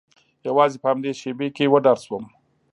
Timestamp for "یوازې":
0.47-0.77